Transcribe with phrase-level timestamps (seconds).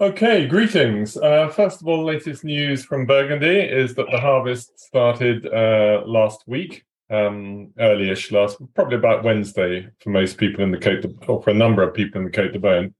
[0.00, 1.16] Okay, greetings.
[1.16, 6.42] Uh, first of all, latest news from Burgundy is that the harvest started uh, last
[6.48, 11.40] week, um, early-ish last, probably about Wednesday for most people in the Côte, de, or
[11.40, 12.92] for a number of people in the Côte de Beaune,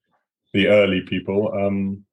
[0.53, 1.53] the early people.
[1.53, 2.05] Um,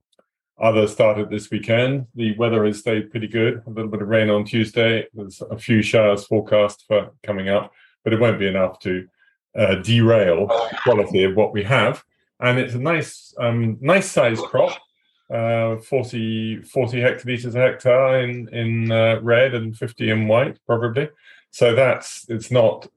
[0.59, 2.07] others started this weekend.
[2.15, 3.61] The weather has stayed pretty good.
[3.67, 5.05] A little bit of rain on Tuesday.
[5.13, 7.71] There's a few showers forecast for coming up,
[8.03, 9.07] but it won't be enough to
[9.55, 12.03] uh, derail the quality of what we have
[12.41, 14.77] and it's a nice, um, nice size crop.
[15.31, 21.09] Uh, 40, 40 hectoliters a hectare in in uh, red and 50 in white, probably.
[21.51, 22.87] So that's it's not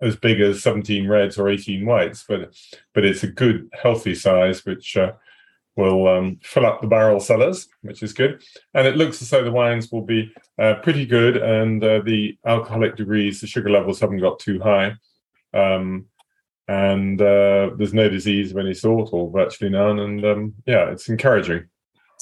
[0.00, 2.54] as big as 17 reds or 18 whites, but
[2.92, 5.12] but it's a good, healthy size, which uh,
[5.76, 8.42] will um, fill up the barrel cellars, which is good.
[8.74, 12.38] And it looks as though the wines will be uh, pretty good, and uh, the
[12.44, 14.94] alcoholic degrees, the sugar levels haven't got too high.
[15.54, 16.06] Um,
[16.68, 19.98] and uh, there's no disease of any sort or virtually none.
[20.00, 21.66] And um, yeah, it's encouraging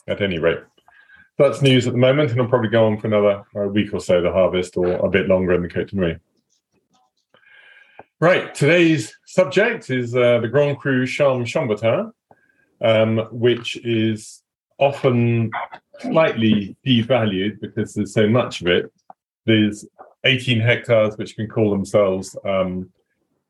[0.06, 0.60] at any rate.
[1.38, 4.00] That's news at the moment, and I'll probably go on for another uh, week or
[4.00, 6.20] so, the harvest, or a bit longer in the Côte de.
[8.20, 12.12] Right, today's subject is uh, the Grand Cru Charme Chambertin,
[12.80, 14.42] um, which is
[14.78, 15.50] often
[15.98, 18.92] slightly devalued because there's so much of it.
[19.46, 19.84] There's
[20.24, 22.90] 18 hectares which can call themselves um,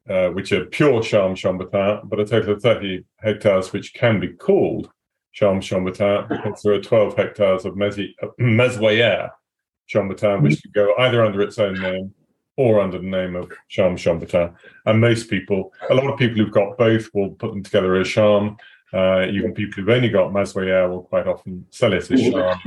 [0.09, 4.29] uh, which are pure Charme Chambertin, but a total of 30 hectares which can be
[4.29, 4.91] called
[5.33, 9.31] Charme Chambertin because there are 12 hectares of Mazoyères
[9.93, 12.15] Chambertin, which can go either under its own name
[12.57, 14.55] or under the name of Charme Chambertin.
[14.87, 18.09] And most people, a lot of people who've got both will put them together as
[18.09, 18.57] Charme.
[18.93, 22.61] Uh, even people who've only got Mazoyères will quite often sell it as Charme,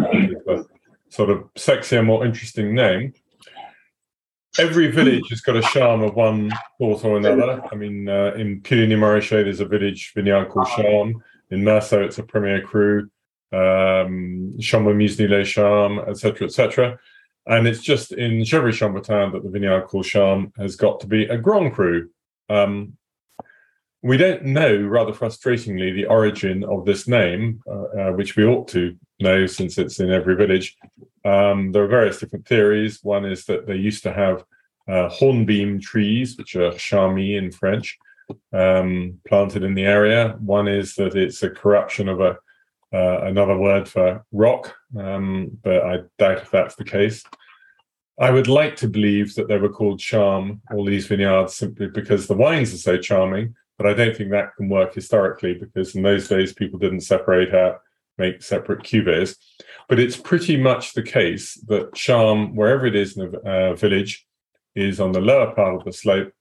[0.49, 0.63] a
[1.09, 3.13] sort of sexier, more interesting name
[4.59, 7.61] every village has got a charm of one sort or another.
[7.71, 11.23] I mean, uh, in Puligny-Montrachet, there's a village vineyard called Charme.
[11.51, 13.09] In Meursault, it's a Premier Cru.
[13.51, 16.99] Um, Chambolle-Musigny-les Charmes, etc., etc.
[17.45, 21.37] And it's just in Gevrey-Chambertin that the vineyard called Charme has got to be a
[21.37, 22.09] Grand Cru.
[22.49, 22.97] Um,
[24.03, 28.67] we don't know, rather frustratingly, the origin of this name, uh, uh, which we ought
[28.69, 30.77] to know since it's in every village.
[31.27, 32.99] Um, there are various different theories.
[33.03, 34.45] One is that they used to have
[34.87, 37.97] uh, hornbeam trees, which are charmy in French,
[38.53, 40.37] um, planted in the area.
[40.39, 42.37] One is that it's a corruption of a
[42.93, 47.21] uh, another word for rock, um, but I doubt if that's the case.
[48.17, 52.27] I would like to believe that they were called charm, all these vineyards, simply because
[52.27, 53.55] the wines are so charming.
[53.77, 57.53] But I don't think that can work historically because in those days people didn't separate
[57.53, 57.81] out
[58.17, 59.35] make separate cuvées.
[59.89, 64.25] But it's pretty much the case that charm, wherever it is in a uh, village,
[64.75, 66.31] is on the lower part of the slope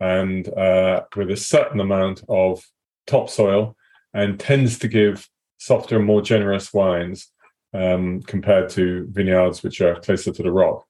[0.00, 2.64] and uh, with a certain amount of
[3.06, 3.76] topsoil
[4.14, 5.28] and tends to give
[5.58, 7.28] softer, and more generous wines
[7.72, 10.84] um, compared to vineyards which are closer to the rock.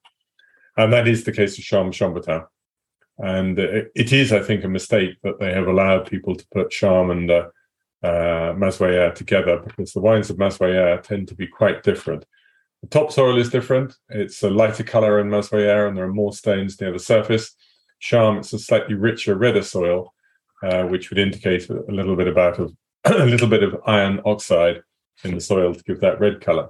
[0.75, 2.45] And that is the case of Charme Chambertin.
[3.19, 7.11] And it, is, I think, a mistake that they have allowed people to put Charme
[7.11, 7.49] and uh,
[8.03, 12.25] uh, together because the wines of Mazoyères tend to be quite different.
[12.81, 13.95] The topsoil is different.
[14.09, 17.55] It's a lighter color in Mazoyères and there are more stones near the surface.
[17.99, 20.13] Charme, it's a slightly richer, redder soil,
[20.61, 22.75] uh, which would indicate a little bit about of,
[23.05, 24.81] a little bit of iron oxide
[25.23, 26.69] in the soil to give that red color.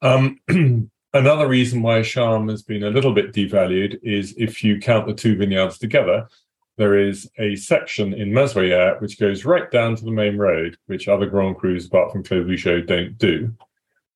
[0.00, 0.38] Um,
[1.12, 5.14] another reason why Charme has been a little bit devalued is if you count the
[5.14, 6.28] two vineyards together,
[6.78, 11.08] there is a section in Mazoyères which goes right down to the main road, which
[11.08, 13.52] other Grand Crus, apart from Clos Vougeot, don't do.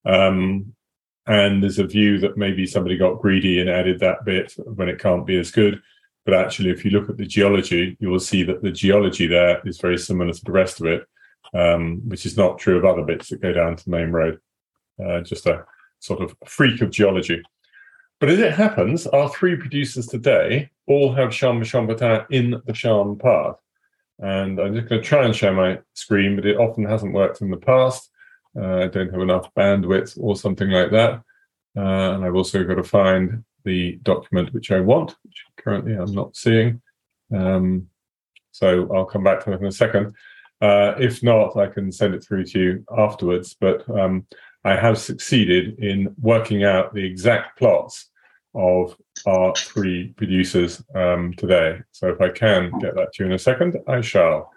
[0.07, 0.75] Um,
[1.27, 4.99] and there's a view that maybe somebody got greedy and added that bit when it
[4.99, 5.83] can't be as good.
[6.25, 9.61] But actually, if you look at the geology, you will see that the geology there
[9.65, 11.07] is very similar to the rest of it,
[11.55, 14.41] um, which is not true of other bits that go down to the main road.
[15.05, 15.65] Uh, just a
[15.99, 17.43] sort of freak of geology.
[18.21, 23.19] But as it happens, our three producers today all have Charme Chambertin in the Charme
[23.19, 23.57] path.
[24.19, 27.41] And I'm just going to try and share my screen, but it often hasn't worked
[27.41, 28.11] in the past.
[28.57, 31.23] Uh, I don't have enough bandwidth or something like that.
[31.77, 36.15] Uh, and I've also got to find the document which I want, which currently I'm
[36.15, 36.83] not seeing.
[37.35, 37.89] Um,
[38.51, 40.15] so I'll come back to that in a second.
[40.61, 43.57] Uh, if not, I can send it through to you afterwards.
[43.59, 44.27] But um,
[44.65, 48.11] I have succeeded in working out the exact plots
[48.55, 48.97] of
[49.27, 51.81] our three producers um, today.
[51.93, 54.51] So if I can get that to you in a second, I shall.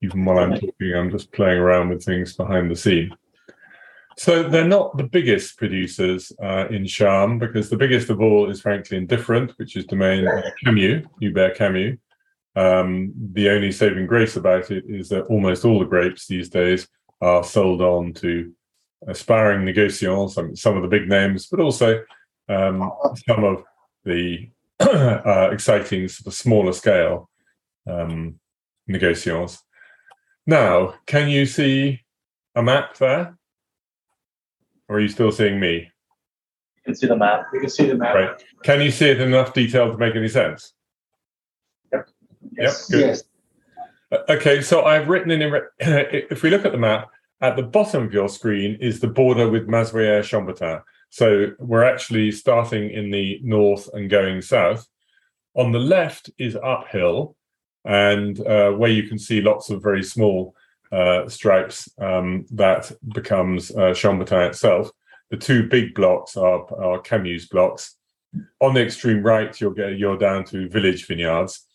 [0.00, 3.10] Even while I'm talking, I'm just playing around with things behind the scene.
[4.16, 8.60] So they're not the biggest producers uh, in Charme because the biggest of all is
[8.60, 10.28] frankly indifferent, which is domain
[10.64, 11.98] Camus, Hubert Camus.
[12.56, 16.88] Um, the only saving grace about it is that almost all the grapes these days
[17.20, 18.52] are sold on to
[19.06, 22.02] aspiring negociants, some, some of the big names, but also
[22.48, 22.90] um,
[23.26, 23.64] some of
[24.04, 24.48] the
[24.80, 27.28] uh, exciting, sort of smaller scale
[27.88, 28.38] um,
[28.88, 29.58] negociants.
[30.46, 32.00] Now, can you see
[32.54, 33.36] a map there?
[34.88, 35.90] Or are you still seeing me?
[36.76, 37.46] You can see the map.
[37.52, 38.14] You can see the map.
[38.14, 38.44] Right.
[38.62, 40.72] Can you see it in enough detail to make any sense?
[41.92, 42.08] Yep.
[42.56, 42.88] Yes.
[42.90, 43.00] Yep.
[43.00, 43.06] Good.
[43.06, 43.22] Yes.
[44.10, 45.42] Uh, Okay, so I've written in,
[45.78, 47.10] if we look at the map,
[47.42, 50.82] at the bottom of your screen is the border with Mazoyères Chambertin.
[51.10, 54.86] So we're actually starting in the north and going south.
[55.54, 57.36] On the left is uphill,
[57.84, 60.54] and uh, where you can see lots of very small
[60.92, 64.90] uh, stripes, um, that becomes uh, Chambertin itself.
[65.30, 67.96] The two big blocks are, are Camus blocks.
[68.60, 71.66] On the extreme right, you'll get you're down to village vineyards.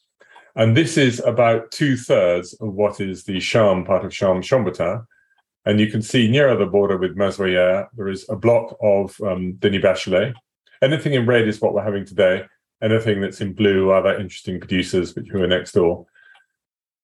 [0.55, 5.05] And this is about two thirds of what is the Charme part of Charme Chambertin.
[5.65, 9.53] And you can see nearer the border with Mazoyères, there is a block of um,
[9.53, 10.33] Denis Bachelet.
[10.81, 12.45] Anything in red is what we're having today.
[12.81, 16.05] Anything that's in blue are the interesting producers which were next door.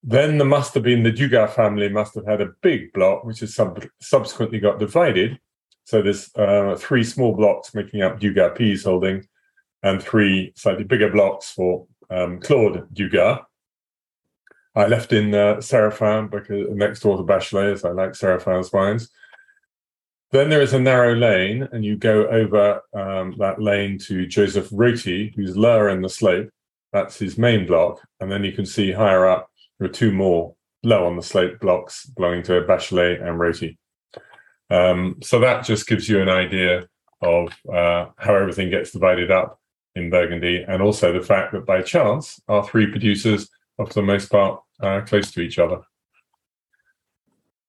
[0.02, 3.40] Then there must have been the Dugat family must have had a big block, which
[3.40, 5.38] has sub- subsequently got divided.
[5.84, 9.26] So there's uh, three small blocks making up Dugat-Py's holding,
[9.82, 13.44] and three slightly bigger blocks for um, Claude Dugat.
[14.74, 19.10] I left in uh, Serafin because next door to Bachelet, as I like Serafin's wines.
[20.32, 24.70] Then there is a narrow lane, and you go over um, that lane to Joseph
[24.70, 26.50] Roty, who's lower in the slope.
[26.92, 29.50] That's his main block, and then you can see higher up
[29.80, 33.78] there are two more low on the slope blocks belonging to Bachelet and Roty.
[34.68, 36.86] Um, so that just gives you an idea
[37.22, 39.58] of uh, how everything gets divided up
[39.96, 43.48] in Burgundy, and also the fact that by chance our three producers
[43.88, 45.80] for the most part uh, close to each other.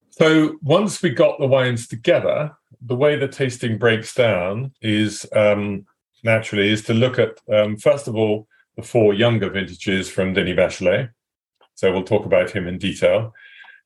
[0.10, 5.86] So once we got the wines together, the way the tasting breaks down is um,
[6.24, 10.56] naturally is to look at um, first of all the four younger vintages from Denis
[10.58, 11.10] Bachelet.
[11.75, 13.34] So we'll talk about him in detail.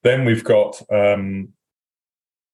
[0.03, 1.53] Then we've got um,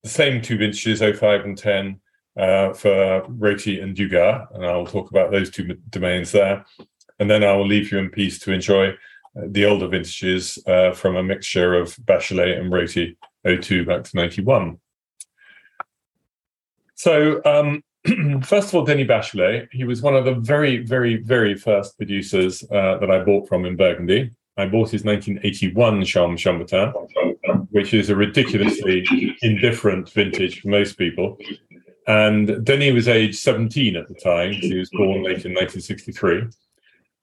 [0.04, 2.00] the same two vintages, 05 and 10,
[2.38, 6.66] uh, for Roty and Dugat, and I'll talk about those two domains there.
[7.20, 8.94] And then I will leave you in peace to enjoy
[9.36, 14.78] the older vintages uh, from a mixture of Bachelet and Roty 02 back to 91.
[16.96, 17.84] So, um,
[18.44, 22.64] first of all, Denis Bachelet, he was one of the very, very, very first producers
[22.72, 24.32] uh, that I bought from in Burgundy.
[24.58, 26.94] I bought his 1981 Charme Chambertin,
[27.72, 29.06] which is a ridiculously
[29.42, 31.38] indifferent vintage for most people.
[32.08, 34.52] And Denis was age 17 at the time.
[34.52, 36.44] He was born late in 1963.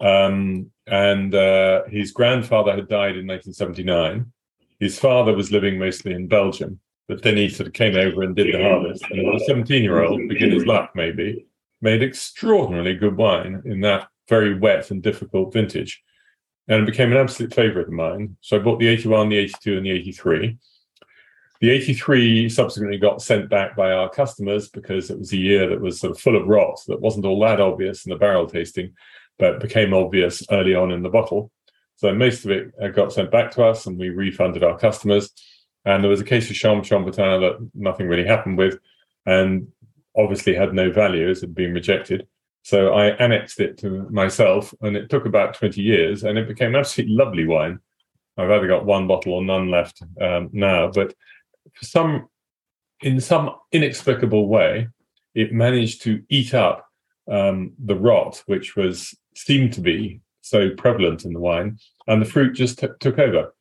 [0.01, 4.33] Um, and uh, his grandfather had died in 1979.
[4.81, 8.37] His father was living mostly in Belgium, but then he sort of came over and
[8.37, 9.05] did the harvest.
[9.11, 11.47] And as a 17 year old, beginner's luck maybe,
[11.81, 16.03] made extraordinarily good wine in that very wet and difficult vintage.
[16.69, 18.37] And it became an absolute favorite of mine.
[18.41, 20.59] So I bought the 81, the 82, and the 83.
[21.61, 25.81] The 83 subsequently got sent back by our customers because it was a year that
[25.81, 28.95] was sort of full of rot that wasn't all that obvious in the barrel tasting,
[29.39, 31.51] but became obvious early on in the bottle.
[31.97, 35.31] So most of it uh, got sent back to us and we refunded our customers.
[35.85, 38.79] And there was a case of Charme Chambertin that nothing really happened with
[39.27, 39.67] and
[40.17, 42.29] obviously had no value as it had been rejected.
[42.63, 46.77] So I annexed it to myself and it took about 20 years and it became
[46.77, 47.81] absolutely lovely wine.
[48.37, 51.15] I've either got one bottle or none left um, now, but
[51.79, 52.29] for some,
[53.01, 54.89] in some inexplicable way,
[55.35, 56.87] it managed to eat up
[57.31, 62.27] um, the rot, which was seemed to be so prevalent in the wine, and the
[62.27, 63.55] fruit just t- took over.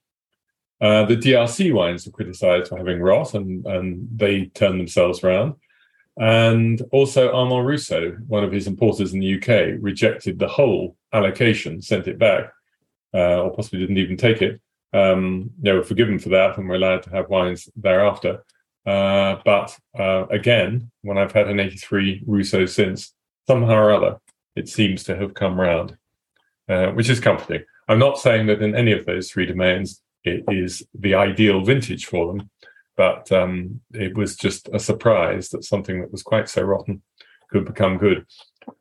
[0.80, 5.54] Uh, the DRC wines were criticized for having rot, and, and they turned themselves around.
[6.20, 11.82] And also, Armand Rousseau, one of his importers in the UK, rejected the whole allocation,
[11.82, 12.52] sent it back,
[13.14, 14.60] uh, or possibly didn't even take it.
[14.94, 18.44] Um, they were forgiven for that, and we're allowed to have wines thereafter.
[18.86, 23.14] Uh, but uh, again, when I've had an 83 Rousseau since,
[23.46, 24.18] somehow or other,
[24.56, 25.98] it seems to have come round,
[26.70, 27.64] uh, which is comforting.
[27.90, 32.06] I'm not saying that in any of those three domains it is the ideal vintage
[32.06, 32.50] for them,
[32.96, 37.02] but um, it was just a surprise that something that was quite so rotten
[37.50, 38.26] could become good.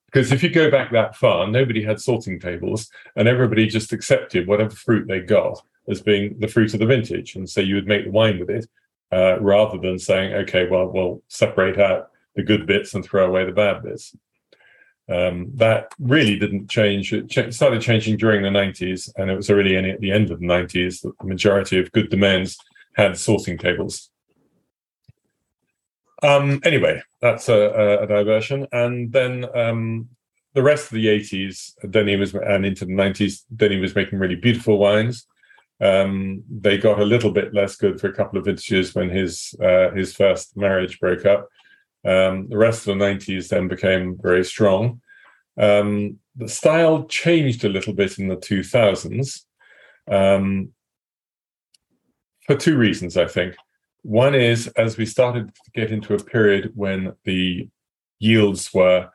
[0.06, 4.48] Because if you go back that far, nobody had sorting tables, and everybody just accepted
[4.48, 7.86] whatever fruit they got as being the fruit of the vintage, and so you would
[7.86, 8.66] make the wine with it,
[9.12, 13.44] uh, rather than saying, "Okay, well, we'll separate out the good bits and throw away
[13.44, 14.14] the bad bits."
[15.08, 17.12] Um, that really didn't change.
[17.12, 20.30] It ch- started changing during the 90s, and it was really only at the end
[20.30, 22.58] of the 90s that the majority of good domains
[22.94, 24.10] had sorting tables.
[26.22, 28.66] Um, anyway, that's a, a, a diversion.
[28.72, 30.08] And then um,
[30.54, 34.34] the rest of the 80s, Denny was, and into the 90s, Denny was making really
[34.34, 35.26] beautiful wines.
[35.80, 39.54] Um, they got a little bit less good for a couple of vintages when his
[39.62, 41.48] uh, his first marriage broke up.
[42.04, 45.00] Um, the rest of the 90s then became very strong.
[45.58, 49.40] Um, the style changed a little bit in the 2000s
[50.10, 50.72] um,
[52.46, 53.56] for two reasons, I think.
[54.02, 57.68] One is as we started to get into a period when the
[58.18, 59.08] yields were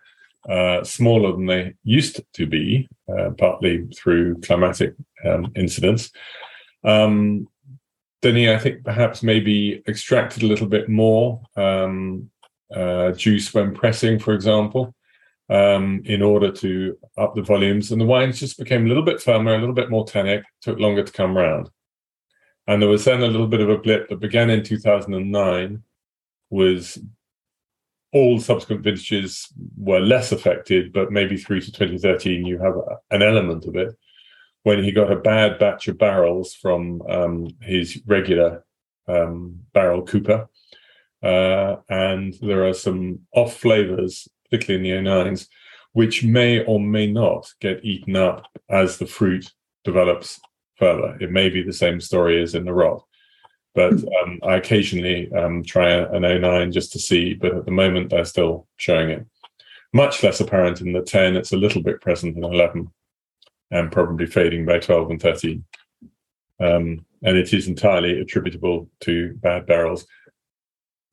[0.50, 6.12] uh, smaller than they used to be, uh, partly through climatic um, incidents.
[6.84, 7.48] Um,
[8.22, 12.30] Denis, I think perhaps maybe extracted a little bit more um,
[12.74, 14.94] uh, juice when pressing, for example,
[15.50, 17.92] um, in order to up the volumes.
[17.92, 20.80] And the wines just became a little bit firmer, a little bit more tannic, took
[20.80, 21.70] longer to come round.
[22.68, 25.84] And there was then a little bit of a blip that began in 2009,
[26.52, 27.00] was
[28.14, 29.48] all subsequent vintages
[29.78, 32.76] were less affected, but maybe through to 2013, you have
[33.10, 33.98] an element of it.
[34.64, 38.64] When he got a bad batch of barrels from um, his regular
[39.08, 40.48] um, barrel cooper,
[41.24, 45.48] uh, and there are some off flavors, particularly in the 09s,
[45.94, 49.52] which may or may not get eaten up as the fruit
[49.84, 50.40] develops
[50.78, 51.18] further.
[51.20, 53.04] It may be the same story as in the rot.
[53.74, 58.10] But um, I occasionally um, try an 09 just to see, but at the moment
[58.10, 59.26] they're still showing it.
[59.94, 62.90] Much less apparent in the 10, it's a little bit present in 11
[63.72, 65.64] and probably fading by 12 and 13.
[66.60, 70.06] Um, and it is entirely attributable to bad barrels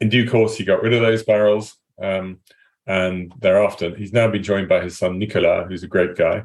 [0.01, 1.77] in due course, he got rid of those barrels.
[2.01, 2.41] Um,
[2.87, 6.45] and thereafter, he's now been joined by his son, Nicolas, who's a great guy.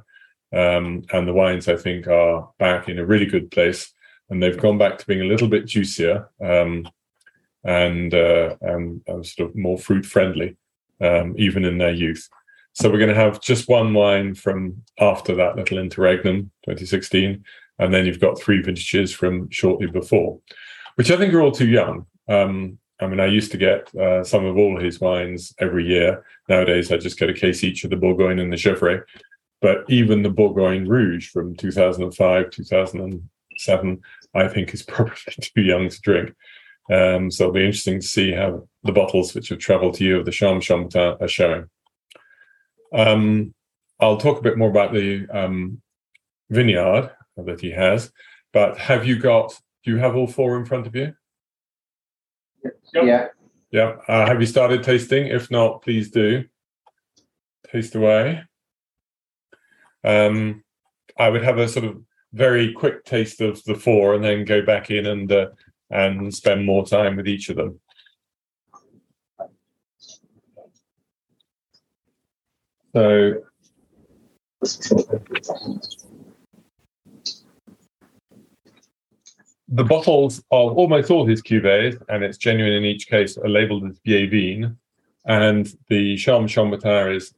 [0.51, 3.91] Um, and the wines, I think, are back in a really good place.
[4.29, 6.89] And they've gone back to being a little bit juicier um,
[7.63, 10.57] and, uh, and, and, sort of more fruit friendly,
[11.01, 12.27] um, even in their youth.
[12.73, 17.43] So we're going to have just one wine from after that little interregnum, 2016.
[17.79, 20.39] And then you've got three vintages from shortly before,
[20.95, 22.05] which I think are all too young.
[22.27, 26.25] Um, I mean, I used to get uh, some of all his wines every year.
[26.49, 29.03] Nowadays, I just get a case each of the Bourgogne and the Gevrey.
[29.61, 34.01] But even the Bourgogne Rouge from 2005, 2007,
[34.33, 36.33] I think is probably too young to drink.
[36.91, 40.17] Um, so it'll be interesting to see how the bottles which have traveled to you
[40.17, 41.69] of the Charme Chambertin are showing.
[42.93, 43.53] Um,
[43.99, 45.81] I'll talk a bit more about the um,
[46.49, 48.11] vineyard that he has,
[48.51, 51.13] but have you got, do you have all four in front of you?
[52.63, 52.73] Yep.
[52.93, 53.27] Yeah.
[53.71, 53.95] Yeah.
[54.07, 55.27] Uh, have you started tasting?
[55.27, 56.45] If not, please do.
[57.71, 58.43] Taste away.
[60.03, 60.63] Um,
[61.17, 62.01] I would have a sort of
[62.33, 65.47] very quick taste of the four, and then go back in and uh,
[65.89, 67.79] and spend more time with each of them.
[72.93, 73.33] So
[79.67, 83.85] the bottles of almost all his cuvées, and it's genuine in each case, are labeled
[83.85, 84.75] as Vieille.
[85.25, 87.33] And the Charme Chambertin is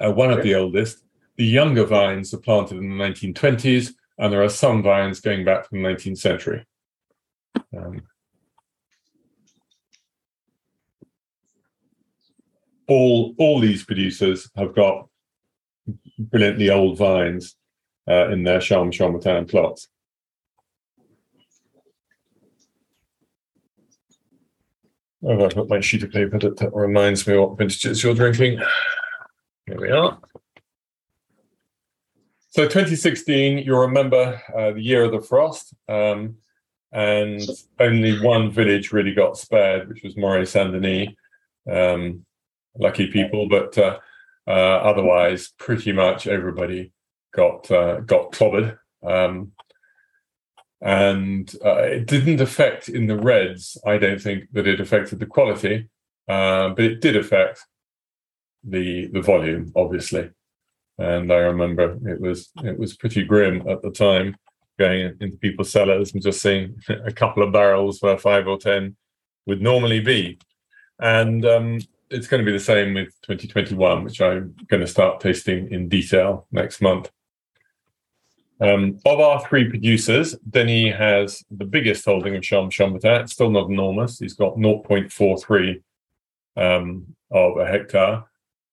[0.00, 1.04] uh, one of the oldest.
[1.36, 5.64] The younger vines are planted in the 1920s, and there are some vines going back
[5.64, 6.66] to the 19th century.
[7.76, 8.02] Um,
[12.88, 15.08] all all these producers have got
[16.18, 17.56] brilliantly old vines
[18.08, 19.88] uh, in their Charme Chambertin plots.
[25.22, 28.60] Oh, I've got my sheet of paper that, that reminds me what vintages you're drinking.
[29.66, 30.18] Here we are.
[32.50, 36.36] So 2016, you'll remember uh, the year of the frost, um,
[36.92, 37.42] and
[37.80, 41.08] only one village really got spared, which was Morey Saint Denis.
[41.70, 42.24] Um,
[42.78, 43.98] lucky people, but uh,
[44.46, 46.92] uh, otherwise, pretty much everybody
[47.34, 48.78] got uh, got clobbered.
[49.04, 49.52] Um,
[50.80, 53.78] and uh, it didn't affect in the reds.
[53.86, 55.88] I don't think that it affected the quality,
[56.28, 57.64] uh, but it did affect
[58.62, 60.30] the the volume, obviously.
[60.98, 64.36] And I remember it was it was pretty grim at the time,
[64.78, 68.96] going into people's cellars and just seeing a couple of barrels where five or ten
[69.46, 70.38] would normally be,
[71.00, 71.78] and um,
[72.10, 75.88] it's going to be the same with 2021, which I'm going to start tasting in
[75.88, 77.10] detail next month.
[78.60, 83.22] Um, of our three producers, Denis has the biggest holding of Chambertin.
[83.22, 84.18] It's still not enormous.
[84.18, 85.82] He's got 0.43
[86.56, 88.24] um, of a hectare,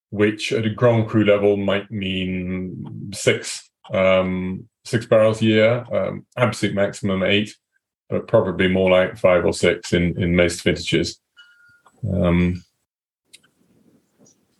[0.10, 6.25] which at a Grand Cru level might mean six um, six barrels a year, um,
[6.38, 7.56] absolute maximum eight,
[8.10, 11.20] but probably more like five or six in, in most vintages.
[12.10, 12.63] Um,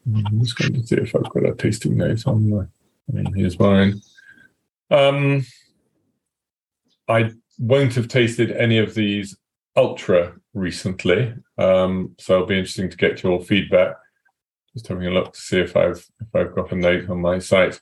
[0.06, 2.66] I'm just going to see if I've got a tasting note on my.
[3.36, 4.02] Here's mine.
[4.90, 5.46] Um,
[7.08, 9.38] I won't have tasted any of these
[9.76, 13.96] ultra recently, um, so it'll be interesting to get your feedback.
[14.74, 17.40] Just having a look to see if I've if I've got a note on my
[17.40, 17.80] site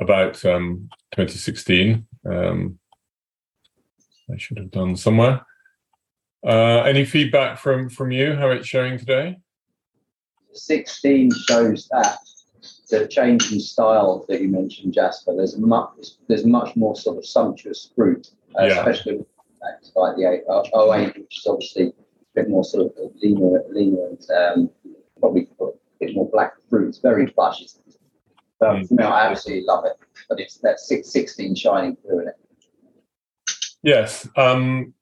[0.00, 2.06] about um, 2016.
[2.30, 2.78] Um,
[4.32, 5.44] I should have done somewhere.
[6.46, 8.34] Uh, any feedback from from you?
[8.34, 9.38] How it's showing today?
[10.52, 12.18] 16 shows that
[12.90, 15.34] the change in style that you mentioned, Jasper.
[15.36, 15.90] There's much
[16.28, 18.78] there's much more sort of sumptuous fruit, uh, Yeah.
[18.80, 19.24] especially
[19.96, 21.92] like the 8, uh, 08, which is obviously a
[22.34, 24.70] bit more sort of leaner, leaner and um,
[25.20, 25.66] probably a
[26.00, 26.88] bit more black fruit.
[26.88, 27.62] It's very plush.
[27.62, 27.78] It's,
[28.58, 28.90] but Mm.
[28.90, 29.96] me, I absolutely love it.
[30.28, 32.34] But it's that six, 16 shining through in it.
[33.82, 34.28] Yes.
[34.36, 34.92] Um,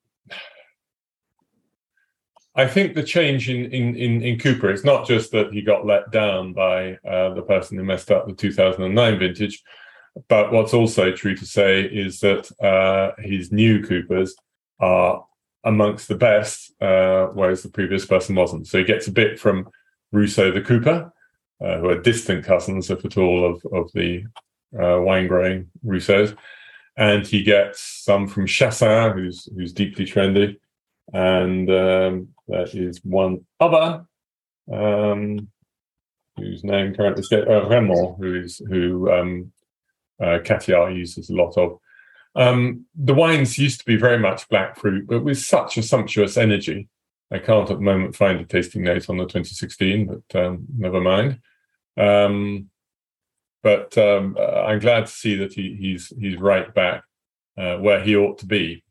[2.55, 5.85] I think the change in, in, in, in Cooper, it's not just that he got
[5.85, 9.63] let down by uh, the person who messed up the 2009 vintage,
[10.27, 14.35] but what's also true to say is that uh, his new Coopers
[14.79, 15.23] are
[15.63, 18.67] amongst the best, uh, whereas the previous person wasn't.
[18.67, 19.69] So he gets a bit from
[20.11, 21.13] Rousseau the Cooper,
[21.63, 24.23] uh, who are distant cousins, if at all, of, of the
[24.73, 26.33] uh, wine growing Rousseaus
[26.99, 30.57] and he gets some from Chassin, who's who's deeply trendy,
[31.13, 34.05] and um, there is one other
[34.71, 35.47] um,
[36.37, 37.67] whose name currently is uh,
[38.17, 39.51] who is who um,
[40.21, 41.79] uh, Caviar uses a lot of.
[42.35, 46.37] Um, the wines used to be very much black fruit, but with such a sumptuous
[46.37, 46.87] energy.
[47.31, 50.99] I can't at the moment find a tasting note on the 2016, but um, never
[50.99, 51.39] mind.
[51.95, 52.69] Um,
[53.61, 57.03] but um, uh, I'm glad to see that he, he's he's right back
[57.57, 58.83] uh, where he ought to be.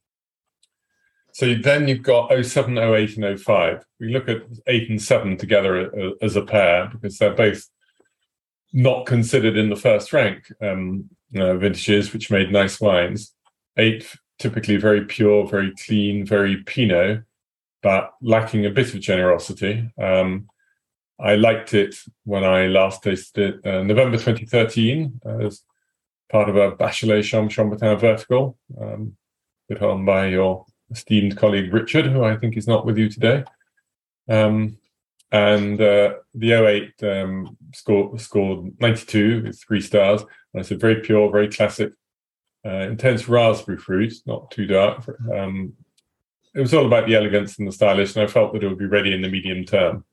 [1.39, 3.85] So then you've got 07, 08, and 05.
[4.01, 7.65] We look at eight and seven together uh, as a pair because they're both
[8.73, 13.37] not considered in the first rank um, uh, vintages, which made nice wines.
[13.77, 14.05] Eight
[14.41, 17.23] typically very pure, very clean, very Pinot,
[17.85, 19.93] but lacking a bit of generosity.
[19.97, 20.49] Um,
[21.21, 25.63] I liked it when I last tasted it, uh, November 2013, as
[26.33, 29.17] part of a Bachelet Charme Chambertin vertical, um,
[29.69, 33.45] put on by your esteemed colleague Richard, who I think is not with you today.
[34.29, 34.79] Um,
[35.31, 40.23] and uh, the 08 um, scored, scored 92 with three stars.
[40.23, 41.93] And it's a very pure, very classic,
[42.65, 45.09] uh, intense raspberry fruit, not too dark.
[45.33, 45.75] Um,
[46.55, 48.79] it was all about the elegance and the stylish, and I felt that it would
[48.79, 50.05] be ready in the medium term.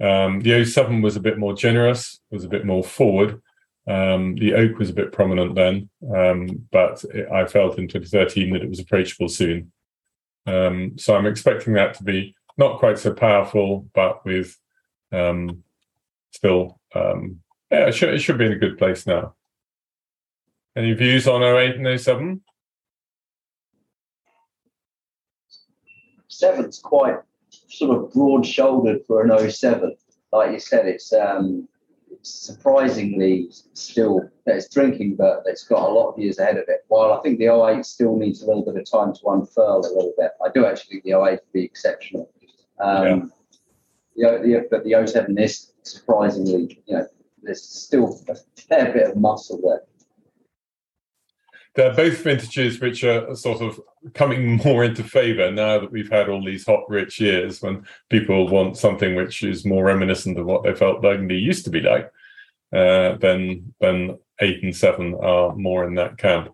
[0.00, 3.42] Um, the 07 was a bit more generous, was a bit more forward.
[3.86, 8.52] Um, the oak was a bit prominent then, um, but it, I felt in 2013
[8.52, 9.72] that it was approachable soon.
[10.46, 14.56] Um, so I'm expecting that to be not quite so powerful, but with
[15.12, 15.62] um,
[16.32, 19.34] still, um, yeah, it should, it should be in a good place now.
[20.76, 22.40] Any views on 08 and 07?
[26.28, 27.16] Seven's quite
[27.68, 29.96] sort of broad shouldered for an 07.
[30.32, 31.68] Like you said, it's um,
[32.22, 36.84] surprisingly still that it's drinking, but it's got a lot of years ahead of it.
[36.88, 39.94] While I think the 08 still needs a little bit of time to unfurl a
[39.94, 40.32] little bit.
[40.44, 42.30] I do actually think the 08 would be exceptional.
[42.80, 43.32] Um,
[44.14, 44.32] yeah.
[44.32, 47.06] the, the, but the 07 is surprisingly, you know,
[47.42, 49.82] there's still a fair bit of muscle there.
[51.74, 53.80] They're both vintages which are sort of
[54.14, 58.48] coming more into favor now that we've had all these hot, rich years when people
[58.48, 62.10] want something which is more reminiscent of what they felt Burgundy used to be like.
[62.72, 66.50] Uh, then, then eight and seven are more in that camp.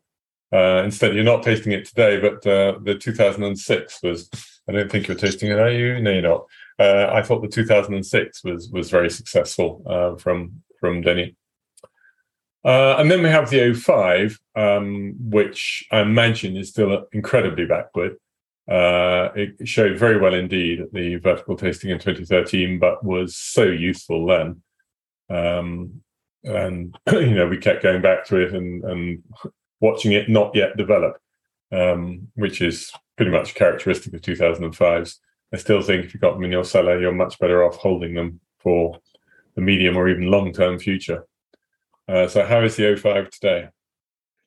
[0.52, 4.30] Uh, instead, you're not tasting it today, but uh, the 2006 was.
[4.68, 6.00] I don't think you're tasting it, are you?
[6.00, 6.46] No, you're not.
[6.78, 11.36] Uh, I thought the 2006 was was very successful uh, from from Denny.
[12.66, 18.16] Uh, and then we have the 05, um, which I imagine is still incredibly backward.
[18.68, 23.62] Uh, it showed very well indeed at the vertical tasting in 2013, but was so
[23.62, 24.62] useful then.
[25.30, 26.02] Um,
[26.42, 29.22] and, you know, we kept going back to it and, and
[29.80, 31.18] watching it not yet develop,
[31.70, 35.18] um, which is pretty much characteristic of 2005s.
[35.54, 38.14] I still think if you've got them in your cellar, you're much better off holding
[38.14, 38.98] them for
[39.54, 41.24] the medium or even long term future.
[42.08, 43.68] Uh, so how is the 05 today?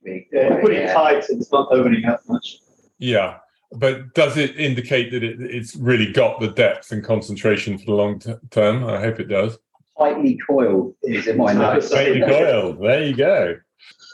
[0.04, 2.60] Yeah, put tight and it's not opening up much.
[3.00, 3.40] Yeah,
[3.74, 7.94] but does it indicate that it, it's really got the depth and concentration for the
[7.94, 8.86] long t- term?
[8.86, 9.58] I hope it does.
[9.98, 11.90] Tightly coiled is in my notes.
[11.90, 12.82] Tightly coiled.
[12.82, 13.58] There you go.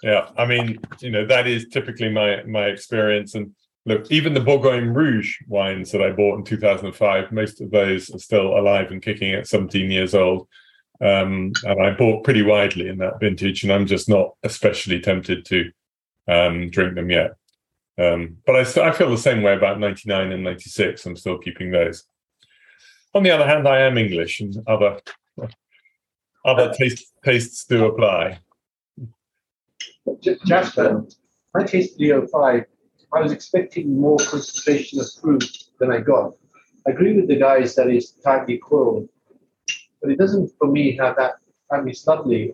[0.01, 3.55] Yeah, I mean, you know, that is typically my my experience, and
[3.85, 8.19] look, even the Bourgogne Rouge wines that I bought in 2005, most of those are
[8.19, 10.47] still alive and kicking at 17 years old.
[11.01, 15.45] Um, and I bought pretty widely in that vintage, and I'm just not especially tempted
[15.45, 15.71] to
[16.27, 17.31] um, drink them yet.
[17.97, 21.05] Um, but I, st- I feel the same way about 99 and 96.
[21.05, 22.03] I'm still keeping those.
[23.13, 24.99] On the other hand, I am English, and other
[26.45, 28.39] other taste, tastes do apply.
[30.45, 31.05] Jasper,
[31.55, 32.65] I tasted the 05.
[33.13, 35.45] I was expecting more concentration of fruit
[35.79, 36.33] than I got.
[36.87, 39.07] I agree with the guys that it's tightly coiled,
[40.05, 41.37] but it doesn't, for me, have that.
[41.71, 42.53] I mean, it's lovely.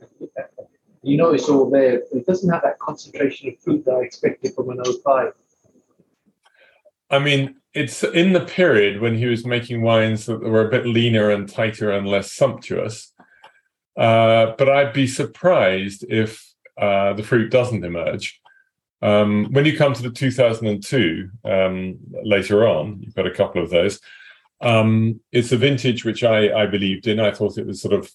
[1.04, 1.96] You know, it's all there.
[2.14, 5.34] It doesn't have that concentration of fruit that I expected from an 05.
[7.10, 10.86] I mean, it's in the period when he was making wines that were a bit
[10.86, 13.12] leaner and tighter and less sumptuous.
[13.98, 16.42] Uh, but I'd be surprised if
[16.80, 18.40] uh, the fruit doesn't emerge.
[19.02, 23.72] Um, when you come to the 2002 um, later on, you've got a couple of
[23.72, 24.00] those.
[24.62, 27.20] Um, it's a vintage which I, I believed in.
[27.20, 28.12] I thought it was sort of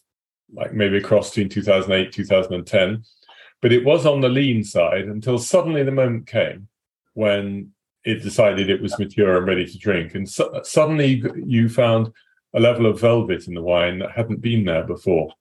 [0.54, 3.04] like maybe a cross between 2008 2010,
[3.60, 6.68] but it was on the lean side until suddenly the moment came
[7.14, 7.72] when
[8.04, 12.12] it decided it was mature and ready to drink, and so, suddenly you found
[12.54, 15.32] a level of velvet in the wine that hadn't been there before,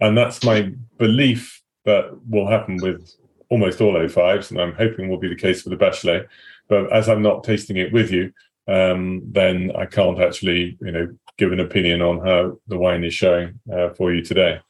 [0.00, 3.14] and that's my belief that will happen with
[3.48, 6.26] almost all O5s, and I'm hoping will be the case for the Bachelet.
[6.68, 8.32] But as I'm not tasting it with you,
[8.66, 13.14] um, then I can't actually, you know, give an opinion on how the wine is
[13.14, 14.60] showing uh, for you today.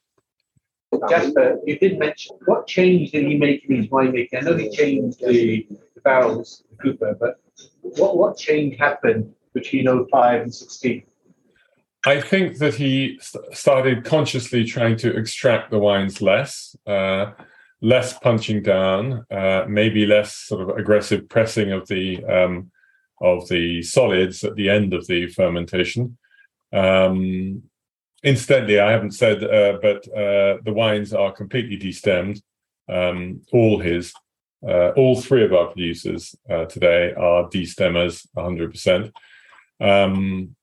[1.09, 4.29] Jasper, you did mention what change did he make in his winemaking?
[4.37, 7.41] I know he changed the, the barrels, the Cooper, but
[7.81, 11.05] what what change happened between 05 and 16?
[12.07, 17.33] I think that he st- started consciously trying to extract the wines less, uh,
[17.81, 22.71] less punching down, uh, maybe less sort of aggressive pressing of the um,
[23.21, 26.19] of the solids at the end of the fermentation.
[26.73, 27.63] Um,
[28.23, 32.43] incidentally, I haven't said, uh, but uh, the wines are completely destemmed.
[32.89, 34.13] Um, all his,
[34.67, 39.13] uh, all three of our producers uh, today are destemmers, 100%.
[39.81, 40.57] Um,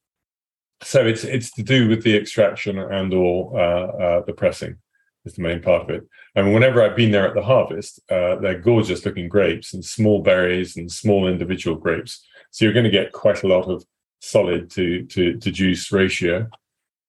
[0.83, 4.77] so it's it's to do with the extraction and or uh, uh, the pressing
[5.25, 6.07] is the main part of it.
[6.33, 10.75] And whenever I've been there at the harvest, they're gorgeous looking grapes and small berries
[10.77, 12.25] and small individual grapes.
[12.51, 13.83] So you're going to get quite a lot of
[14.19, 16.47] solid to to, to juice ratio.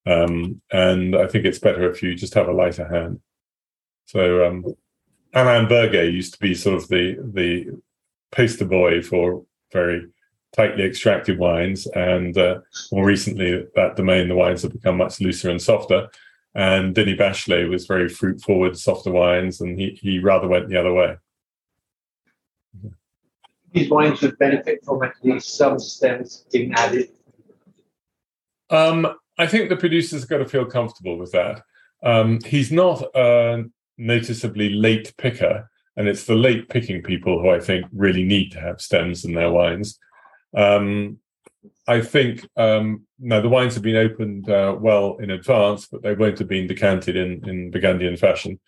[0.07, 3.21] Um, and I think it's better if you just have a lighter hand.
[4.07, 4.65] So um,
[5.35, 7.81] Alain Burguet used to be sort of the the
[8.31, 10.07] poster boy for very
[10.55, 15.51] tightly extracted wines, and uh, more recently, that domain, the wines have become much looser
[15.51, 16.09] and softer.
[16.55, 20.77] And Denis Bachelet was very fruit forward, softer wines, and he he rather went the
[20.77, 21.17] other way.
[23.73, 27.11] These wines would benefit from at least some stems being added.
[28.71, 29.07] Um,
[29.39, 31.63] I think the producer's got to feel comfortable with that.
[32.03, 33.65] Um, he's not a
[33.97, 38.61] noticeably late picker, and it's the late picking people who I think really need to
[38.61, 39.99] have stems in their wines.
[40.55, 41.19] Um,
[41.87, 46.15] I think um, now the wines have been opened uh, well in advance, but they
[46.15, 48.59] won't have been decanted in, in Burgundian fashion.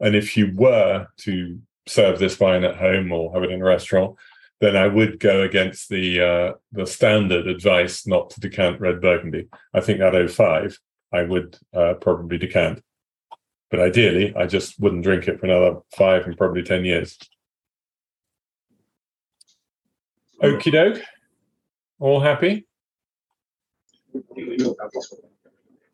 [0.00, 3.64] And if you were to serve this wine at home or have it in a
[3.64, 4.16] restaurant,
[4.60, 9.48] then I would go against the uh, the standard advice not to decant red Burgundy.
[9.72, 10.78] I think at 05,
[11.12, 12.82] I would uh, probably decant.
[13.70, 17.16] But ideally, I just wouldn't drink it for another five and probably 10 years.
[20.42, 21.02] Okie doke.
[22.00, 22.66] All happy?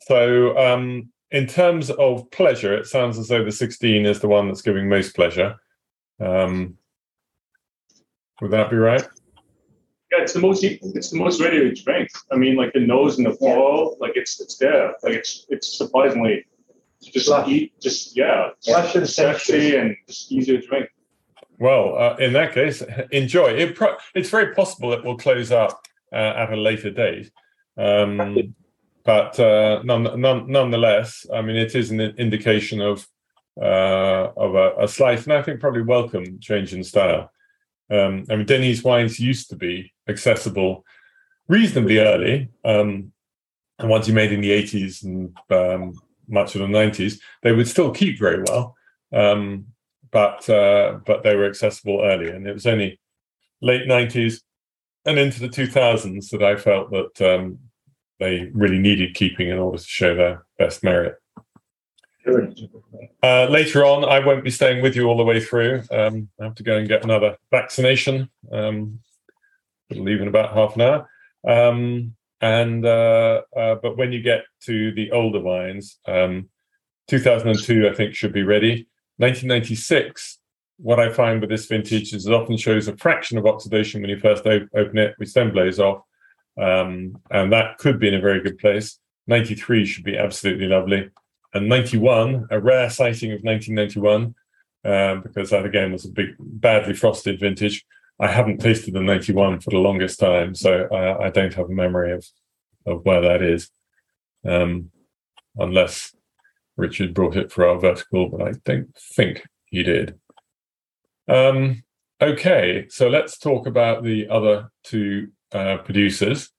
[0.00, 4.46] So, um, in terms of pleasure, it sounds as though the 16 is the one
[4.46, 5.56] that's giving most pleasure.
[6.18, 6.78] Um,
[8.40, 9.06] would that be right?
[10.12, 12.08] Yeah, it's the most it's the most ready to drink.
[12.30, 14.94] I mean, like the nose and the flow, like it's it's there.
[15.02, 16.44] Like it's it's surprisingly
[17.02, 17.48] just Flush.
[17.48, 20.88] eat, just yeah, Flush and sexy and just easy to drink.
[21.58, 23.48] Well, uh, in that case, enjoy.
[23.48, 25.80] It pro- it's very possible it will close up
[26.12, 27.30] uh, at a later date.
[27.76, 28.54] Um,
[29.04, 33.06] but uh, none, none, nonetheless, I mean, it is an indication of
[33.60, 37.30] uh, of a, a slight, and I think probably welcome change in style.
[37.90, 40.84] Um, I mean, Denny's wines used to be accessible
[41.48, 43.12] reasonably early, um,
[43.78, 45.94] and once you made in the 80s and um,
[46.28, 48.74] much of the 90s, they would still keep very well,
[49.12, 49.66] um,
[50.10, 52.98] but uh, but they were accessible early, and it was only
[53.62, 54.40] late 90s
[55.06, 57.58] and into the 2000s that I felt that um,
[58.18, 61.16] they really needed keeping in order to show their best merit.
[63.22, 65.82] Uh, later on, I won't be staying with you all the way through.
[65.90, 68.30] Um, I have to go and get another vaccination.
[68.50, 69.00] Um,
[69.90, 71.08] leave in about half an hour.
[71.46, 76.48] Um, and uh, uh, but when you get to the older wines, um,
[77.08, 78.88] 2002 I think should be ready.
[79.18, 80.38] 1996.
[80.78, 84.10] What I find with this vintage is it often shows a fraction of oxidation when
[84.10, 86.02] you first op- open it, which then blows off,
[86.60, 88.98] um, and that could be in a very good place.
[89.26, 91.08] 93 should be absolutely lovely,
[91.56, 94.34] and 91, a rare sighting of 1991,
[94.84, 97.84] um, because that again was a big, badly frosted vintage.
[98.18, 101.74] I haven't tasted the 91 for the longest time, so I, I don't have a
[101.74, 102.26] memory of
[102.86, 103.68] of where that is,
[104.44, 104.90] um,
[105.56, 106.14] unless
[106.76, 110.18] Richard brought it for our vertical, but I don't think he did.
[111.28, 111.82] Um,
[112.22, 116.50] okay, so let's talk about the other two uh, producers.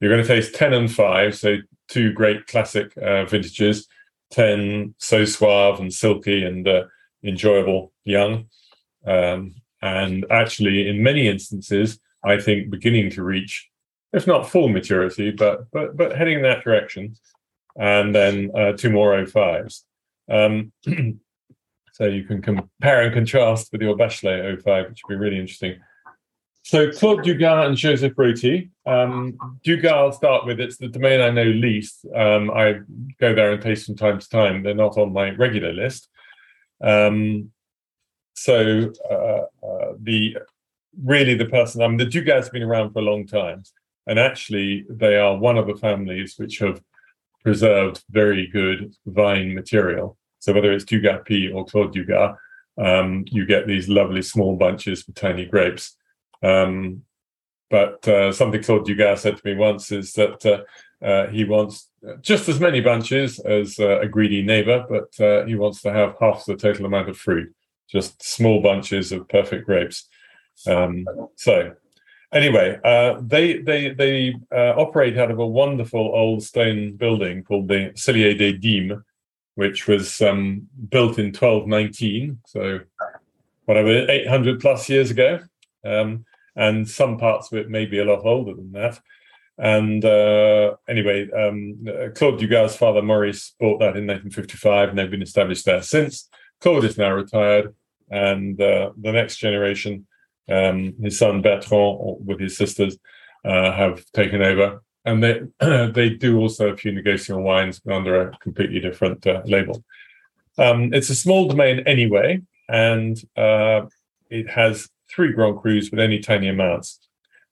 [0.00, 1.56] You're going to taste 10 and 5, so
[1.88, 3.88] two great classic uh, vintages
[4.32, 6.84] 10 so suave and silky and uh,
[7.24, 8.46] enjoyable young.
[9.06, 13.68] Um, and actually, in many instances, I think beginning to reach,
[14.12, 17.16] if not full maturity, but but but heading in that direction.
[17.76, 19.82] And then uh, two more 05s.
[20.30, 20.72] Um,
[21.92, 25.80] so you can compare and contrast with your Bachelet 05, which would be really interesting.
[26.62, 28.70] So Claude Dugat and Joseph Roty.
[28.86, 30.60] Um, Dugat, I'll start with.
[30.60, 32.06] It's the domain I know least.
[32.14, 32.80] Um, I
[33.20, 34.62] go there and taste from time to time.
[34.62, 36.08] They're not on my regular list.
[36.82, 37.50] Um,
[38.34, 40.36] so uh, uh, the
[41.02, 41.82] really the person.
[41.82, 43.64] I mean, the Dugat have been around for a long time,
[44.06, 46.80] and actually they are one of the families which have
[47.42, 50.16] preserved very good vine material.
[50.38, 52.36] So whether it's Dugat-Py or Claude Dugat,
[52.78, 55.96] um, you get these lovely small bunches with tiny grapes.
[56.42, 57.02] Um,
[57.72, 61.88] but uh, something Claude Dugat said to me once is that uh, uh, he wants
[62.20, 66.14] just as many bunches as uh, a greedy neighbor, but uh, he wants to have
[66.20, 67.50] half the total amount of fruit,
[67.88, 70.06] just small bunches of perfect grapes.
[70.66, 71.72] Um, so
[72.30, 77.92] anyway, uh, they they they operate out of a wonderful old stone building called the
[77.94, 79.02] Cellier des Dîmes,
[79.54, 82.80] which was um, built in 1219, so
[83.64, 85.40] whatever, 800 plus years ago.
[85.84, 86.26] Um,
[86.56, 89.00] and some parts of it may be a lot older than that.
[89.58, 91.84] And uh, anyway, um,
[92.14, 96.28] Claude Dugat's father Maurice bought that in 1955, and they've been established there since.
[96.60, 97.74] Claude is now retired,
[98.10, 100.06] and uh, the next generation,
[100.50, 102.96] um, his son Bertrand with his sisters,
[103.44, 105.40] uh, have taken over, and they
[105.94, 109.82] they do also a few Negociant wines under a completely different uh, label.
[110.58, 113.82] Um, it's a small domain anyway, and uh,
[114.30, 117.00] it has three Grand Crus with any tiny amounts.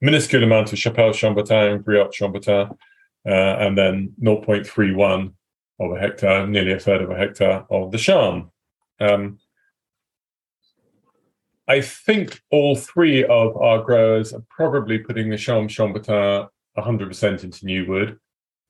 [0.01, 2.71] Minuscule amount of Chapelle Chambertin, Griotte Chambertin,
[3.25, 5.33] uh, and then 0.31
[5.79, 8.51] of a hectare, nearly a third of a hectare of the Charme.
[8.99, 9.39] Um,
[11.67, 16.47] I think all three of our growers are probably putting the Charme Chambertin
[16.77, 18.19] 100% into new wood.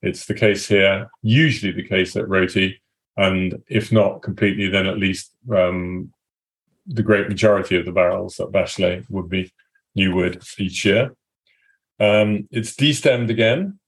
[0.02, 2.76] It's the case here, usually the case at Roty,
[3.18, 6.12] and if not completely, then at least um,
[6.88, 9.52] the great majority of the barrels at Bachelet would be
[9.96, 11.16] new wood each year.
[12.00, 13.80] Um, it's destemmed again,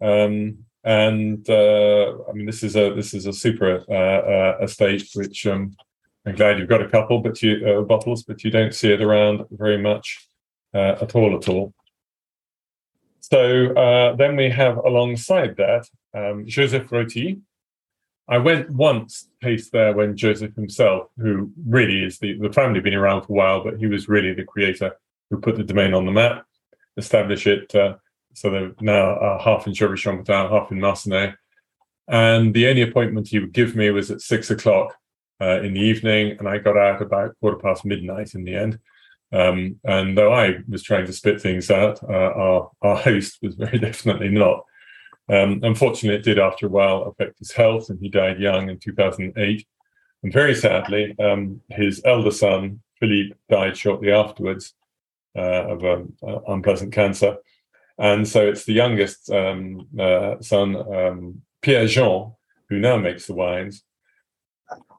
[0.00, 5.08] um, and uh, I mean this is a this is a super uh, uh, estate
[5.14, 5.76] which um,
[6.24, 9.02] I'm glad you've got a couple, but you uh, bottles, but you don't see it
[9.02, 10.28] around very much
[10.74, 11.74] uh, at all at all.
[13.20, 17.40] So uh, then we have alongside that um, Joseph Roty,
[18.28, 22.94] I went once taste there when Joseph himself, who really is the, the family been
[22.94, 24.96] around for a while, but he was really the creator
[25.30, 26.44] who put the domain on the map,
[26.96, 27.74] establish it.
[27.74, 27.94] Uh,
[28.34, 31.34] so they're now uh, half in Chambertin, half in Marsannay.
[32.06, 34.94] And the only appointment he would give me was at six o'clock
[35.40, 38.78] uh, in the evening, and I got out about quarter past midnight in the end.
[39.32, 43.54] Um, and though I was trying to spit things out, uh, our, our host was
[43.54, 44.64] very definitely not.
[45.30, 48.78] Um, unfortunately, it did after a while affect his health, and he died young in
[48.78, 49.66] 2008.
[50.22, 54.74] And very sadly, um, his elder son, Philippe, died shortly afterwards
[55.36, 57.36] uh, of an uh, unpleasant cancer.
[57.98, 62.32] And so it's the youngest um, uh, son, um, Pierre Jean,
[62.68, 63.82] who now makes the wines,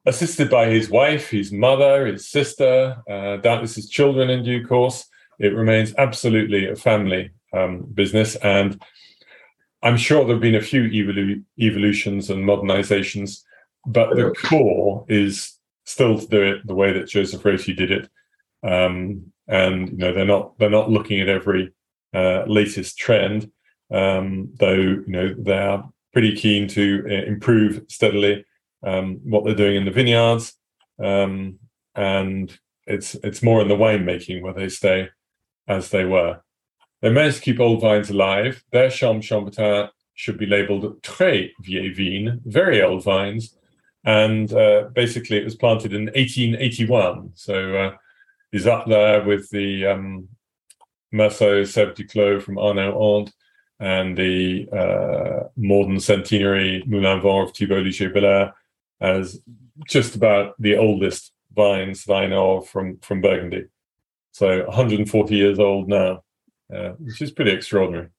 [0.05, 5.05] assisted by his wife, his mother, his sister, uh, doubtless his children in due course.
[5.39, 8.35] It remains absolutely a family um, business.
[8.37, 8.81] And
[9.81, 13.43] I'm sure there have been a few evolu- evolutions and modernizations,
[13.85, 18.09] but the core is still to do it the way that Joseph Roty did it.
[18.61, 21.73] Um, and you know they're not they're not looking at every
[22.13, 23.51] uh, latest trend,
[23.91, 28.45] um, though you know they are pretty keen to uh, improve steadily
[28.83, 30.53] um, what they're doing in the vineyards,
[31.03, 31.57] um,
[31.95, 35.09] and it's it's more in the winemaking where they stay
[35.67, 36.41] as they were.
[37.01, 38.63] They managed to keep old vines alive.
[38.71, 43.55] Their Charme Chambertin should be labeled Très Vieille Vigne, very old vines.
[44.03, 47.31] And uh, basically, it was planted in 1881.
[47.35, 50.27] So uh, up there with the um,
[51.13, 53.27] Meursault Sève du Clos from Arnaud
[53.79, 58.53] and the uh, modern centenary Moulin Vent of Thibault Liger-Belair
[58.99, 59.39] as
[59.87, 63.65] just about the oldest vines that I know of from, from Burgundy.
[64.31, 66.23] So 140 years old now,
[66.73, 68.09] uh, which is pretty extraordinary.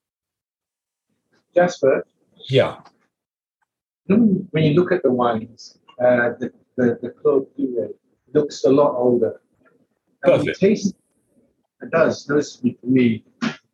[1.55, 2.05] Jasper,
[2.49, 2.81] Yeah.
[4.07, 7.93] when you look at the wines, uh, the, the, the Claude Dugat
[8.35, 9.41] looks a lot older.
[10.23, 10.59] And Does it?
[10.59, 10.95] Taste,
[11.83, 13.25] it does, noticeably for me.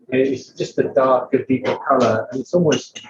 [0.08, 3.00] It's just a darker, deeper color, and it's almost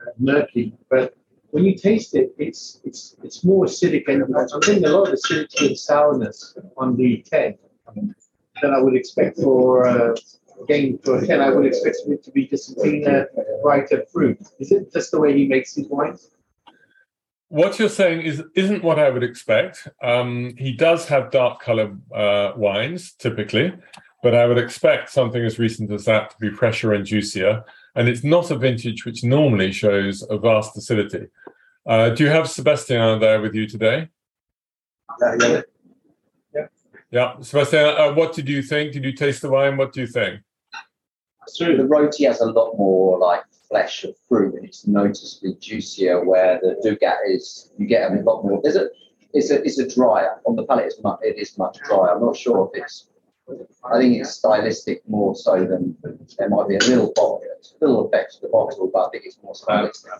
[0.00, 0.74] uh, murky.
[0.90, 1.14] But
[1.50, 5.14] when you taste it, it's it's it's more acidic, and I'm getting a lot of
[5.14, 7.56] acidity and sourness on the 10
[7.94, 10.16] than I would expect for uh,
[10.62, 11.40] again for a 10.
[11.40, 13.28] I would expect it to be just a cleaner,
[13.62, 14.38] brighter fruit.
[14.58, 16.30] Is it just the way he makes his wines?
[17.48, 19.88] What you're saying is isn't what I would expect.
[20.02, 23.72] Um, he does have dark color uh, wines typically,
[24.22, 27.64] but I would expect something as recent as that to be fresher and juicier.
[27.94, 31.28] And it's not a vintage which normally shows a vast acidity.
[31.86, 34.08] Uh, do you have Sebastian there with you today?
[35.22, 35.62] Uh,
[37.12, 38.92] Yeah, Sebastian, uh, what did you think?
[38.92, 39.76] Did you taste the wine?
[39.76, 40.40] What do you think?
[41.48, 46.24] So the Roty has a lot more like flesh of fruit and it's noticeably juicier
[46.24, 48.88] where the Dugat is you get a lot more there's a
[49.34, 52.14] it's a it's a drier on the palate it's much it is much drier.
[52.14, 53.08] I'm not sure if it's
[53.84, 55.96] I think it's stylistic more so than
[56.38, 57.42] there might be a little bottle
[57.80, 60.12] a little effect to the bottle, but I think it's more stylistic.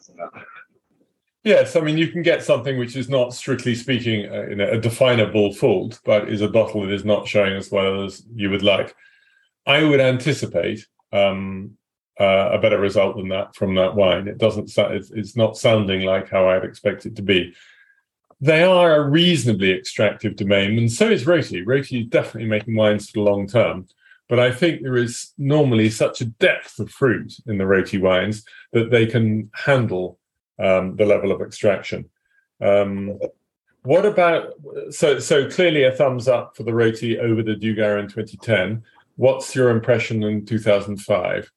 [1.45, 4.69] Yes, I mean you can get something which is not strictly speaking uh, you know,
[4.69, 8.51] a definable fault, but is a bottle that is not showing as well as you
[8.51, 8.97] would like.
[9.65, 10.87] I would anticipate
[11.17, 11.77] um,
[12.19, 14.29] uh, a better result than that from that wine.
[14.29, 14.71] It doesn't.
[14.77, 17.55] It's, it's not sounding like how I'd expect it to be.
[18.41, 21.65] They are a reasonably extractive domain, and so is Roty.
[21.65, 23.87] Roty is definitely making wines for the long term.
[24.29, 28.45] But I think there is normally such a depth of fruit in the Roty wines
[28.73, 30.19] that they can handle
[30.59, 32.11] um, the level of extraction.
[32.61, 33.19] Um,
[33.83, 34.55] what about
[34.91, 38.83] so so clearly a thumbs up for the Roty over the Dugat in 2010.
[39.17, 41.51] What's your impression in 2005?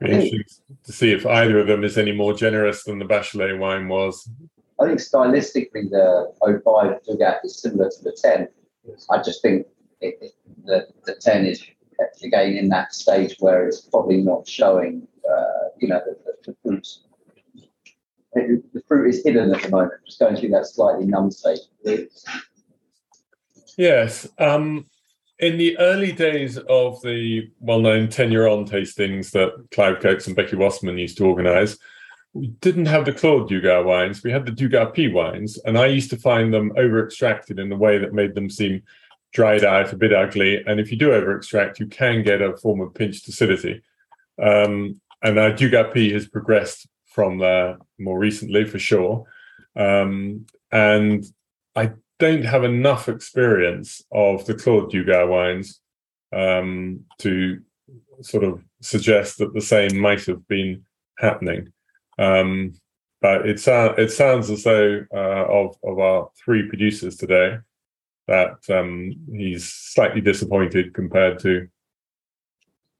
[0.00, 0.44] Be interesting
[0.84, 4.28] to see if either of them is any more generous than the Bachelet wine was.
[4.80, 8.48] I think stylistically the 05 Dugat is similar to the 10.
[9.10, 9.66] I just think
[10.00, 10.32] it, it,
[10.64, 11.62] the, the 10 is
[12.22, 16.56] again in that stage where it's probably not showing, uh, you know, the, the, the
[16.62, 16.88] fruit.
[18.32, 21.58] The, the fruit is hidden at the moment, just going through that slightly numb stage.
[23.76, 24.28] Yes.
[24.38, 24.86] Um,
[25.40, 30.98] in the early days of the well-known 10-year-on tastings that Clive Coates and Becky Wasserman
[30.98, 31.78] used to organize,
[32.34, 34.22] we didn't have the Claude Dugat wines.
[34.22, 37.98] We had the Dugat-Py wines, and I used to find them over-extracted in a way
[37.98, 38.82] that made them seem
[39.32, 40.62] dried out, a bit ugly.
[40.66, 43.82] And if you do over-extract, you can get a form of pinched acidity.
[44.40, 49.24] Um, and our Dugat-Py has progressed from there more recently, for sure.
[49.74, 51.24] Um, and
[51.74, 55.80] I don't have enough experience of the Claude Dugat wines
[56.32, 57.60] um, to
[58.20, 60.84] sort of suggest that the same might have been
[61.18, 61.72] happening.
[62.18, 62.74] Um,
[63.20, 63.60] but it,
[63.98, 67.58] it sounds as though uh, of, of our three producers today
[68.28, 71.68] that um, he's slightly disappointed compared to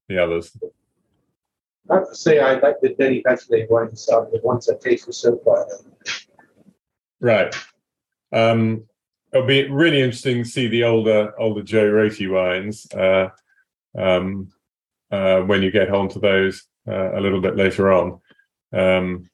[0.09, 0.55] the others.
[1.89, 5.11] I have to say, I like the Denis Bachelet wine style, the ones that taste
[5.13, 5.67] so far.
[7.19, 7.55] Right.
[8.33, 8.83] Um,
[9.33, 13.29] it'll be really interesting to see the older older Joe Roty wines uh,
[13.97, 14.51] um,
[15.11, 18.19] uh, when you get onto those uh, a little bit later on.
[18.73, 19.29] Um,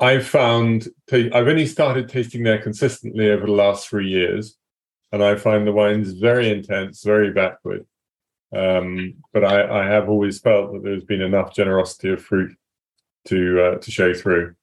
[0.00, 4.56] I've found ta- I've only started tasting there consistently over the last three years,
[5.12, 7.86] and I find the wines very intense, very backward.
[8.54, 12.54] Um, but I, I have always felt that there's been enough generosity of fruit
[13.26, 14.54] to uh, to show through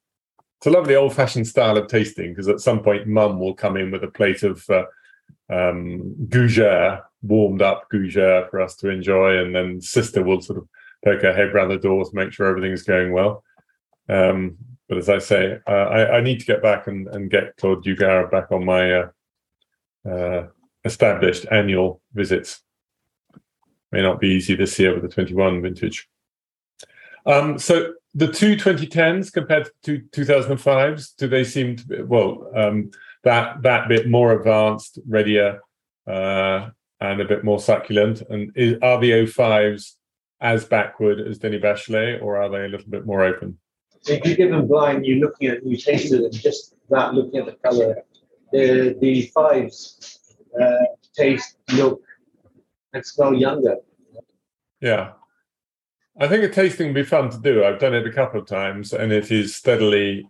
[0.59, 3.77] it's a lovely old fashioned style of tasting because at some point mum will come
[3.77, 4.83] in with a plate of uh,
[5.49, 9.37] um, gougere, warmed up gougere for us to enjoy.
[9.37, 10.67] And then sister will sort of
[11.05, 13.41] poke her head round the door to make sure everything's going well.
[14.09, 14.57] Um,
[14.89, 17.85] but as I say, uh, I, I need to get back and, and get Claude
[17.85, 19.09] Dugat back on my uh,
[20.05, 20.47] uh,
[20.83, 22.59] established annual visits.
[23.93, 26.09] May not be easy this year with the 21 vintage.
[27.25, 32.49] Um, so the two 2010s compared to two 2005s, do they seem to be, well,
[32.55, 32.91] um,
[33.23, 35.59] that, that bit more advanced, readier,
[36.07, 38.21] uh, and a bit more succulent?
[38.29, 39.95] And is, are the 05s
[40.41, 43.57] as backward as Denis Bachelet, or are they a little bit more open?
[44.01, 47.39] So if you give them blind, you're looking at, you tasted them just that, looking
[47.39, 48.03] at the color.
[48.51, 50.85] The, the fives uh,
[51.15, 52.01] taste, look,
[52.93, 53.75] and smell younger.
[54.81, 55.11] Yeah.
[56.19, 57.63] I think a tasting would be fun to do.
[57.63, 60.27] I've done it a couple of times and it is steadily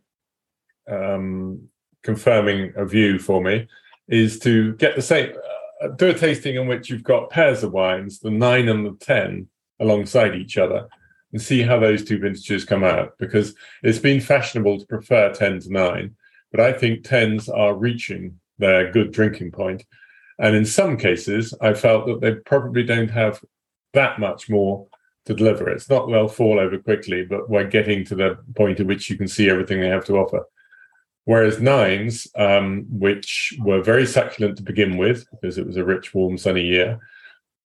[0.88, 1.68] um,
[2.04, 3.68] confirming a view for me
[4.08, 5.34] is to get the same,
[5.82, 8.96] uh, do a tasting in which you've got pairs of wines, the nine and the
[9.04, 9.48] 10
[9.80, 10.88] alongside each other
[11.32, 15.60] and see how those two vintages come out because it's been fashionable to prefer 10
[15.62, 16.16] to 9
[16.52, 19.86] but i think 10s are reaching their good drinking point
[20.40, 23.44] and in some cases i felt that they probably don't have
[23.94, 24.88] that much more
[25.26, 28.86] to deliver it's not they'll fall over quickly but we're getting to the point at
[28.86, 30.44] which you can see everything they have to offer
[31.26, 36.14] whereas nines um, which were very succulent to begin with because it was a rich
[36.14, 37.00] warm sunny year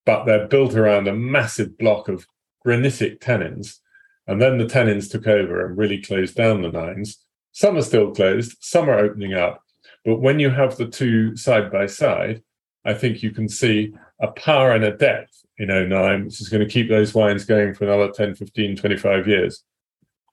[0.05, 2.27] but they're built around a massive block of
[2.65, 3.79] granitic tannins.
[4.27, 7.19] And then the tannins took over and really closed down the nines.
[7.53, 9.63] Some are still closed, some are opening up.
[10.05, 12.43] But when you have the two side by side,
[12.85, 16.67] I think you can see a power and a depth in 09, which is going
[16.67, 19.65] to keep those wines going for another 10, 15, 25 years.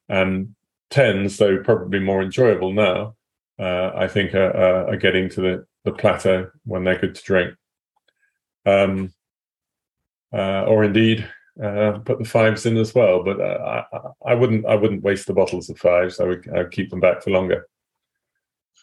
[0.09, 0.55] And
[0.91, 3.15] 10s, though probably more enjoyable now,
[3.59, 7.55] uh, I think are, are, getting to the, the plateau when they're good to drink.
[8.65, 9.13] Um,
[10.33, 11.27] uh, or indeed
[11.61, 13.23] uh, put the fives in as well.
[13.23, 16.19] But uh, I, I, wouldn't I wouldn't waste the bottles of fives.
[16.19, 17.67] I would I would keep them back for longer.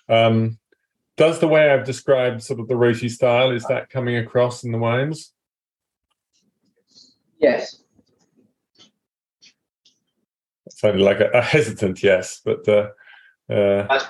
[0.08, 0.58] Um,
[1.18, 4.72] does the way I've described sort of the Roty style is that coming across in
[4.72, 5.34] the wines?
[7.40, 7.82] Yes.
[10.66, 12.90] It sounded like a, a hesitant yes, but uh,
[13.50, 14.00] uh,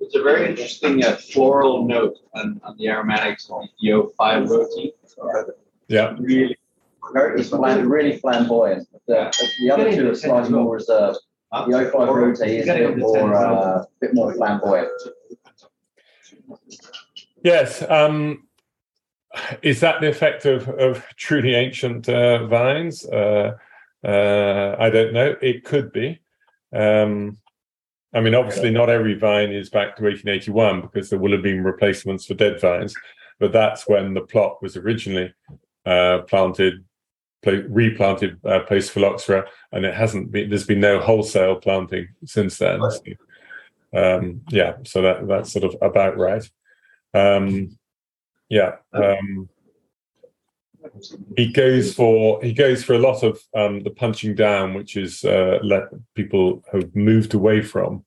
[0.00, 4.92] it's a very interesting uh, floral note on, on the aromatics on the O5 Roty.
[5.88, 6.14] Yeah.
[6.18, 6.56] Really
[7.12, 8.88] very, it's flam- really flamboyant.
[9.06, 11.18] The, the other two are slightly more reserved.
[11.52, 14.90] The 05 Roty is a bit more, uh, bit more flamboyant.
[17.42, 17.84] Yes.
[17.88, 18.48] Um,
[19.62, 23.04] is that the effect of, of truly ancient uh, vines?
[23.04, 23.56] Uh,
[24.04, 25.34] uh, I don't know.
[25.40, 26.20] It could be.
[26.72, 27.38] Um,
[28.14, 31.64] I mean, obviously, not every vine is back to 1881 because there will have been
[31.64, 32.94] replacements for dead vines,
[33.40, 35.34] but that's when the plot was originally
[35.84, 36.84] uh, planted
[37.44, 40.48] replanted uh, post phylloxera, and it hasn't been.
[40.48, 42.80] There's been no wholesale planting since then.
[42.90, 43.00] So,
[43.94, 46.48] um, yeah, so that that's sort of about right.
[47.12, 47.78] Um,
[48.48, 49.48] yeah, um,
[51.36, 55.24] he goes for he goes for a lot of um, the punching down, which is
[55.24, 55.84] uh, let
[56.14, 58.04] people have moved away from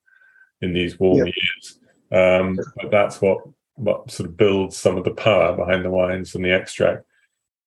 [0.61, 1.79] in these warm years.
[2.11, 3.39] Um, but that's what
[3.75, 7.03] what sort of builds some of the power behind the wines and the extract.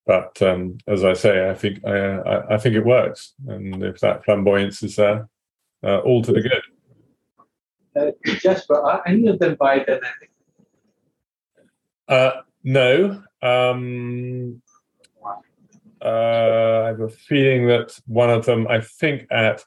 [0.07, 4.25] But um, as I say, I think I, I, think it works, and if that
[4.25, 5.29] flamboyance is there,
[5.85, 6.63] uh, all to the good.
[7.97, 10.31] Uh, Jasper, are any of them biodynamic?
[12.09, 13.23] Uh, no.
[13.43, 14.63] Um,
[16.03, 19.65] uh, I have a feeling that one of them, I think at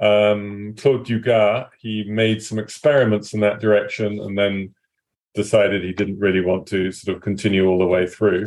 [0.00, 4.74] um, Claude Dugat, he made some experiments in that direction and then
[5.34, 8.46] decided he didn't really want to sort of continue all the way through.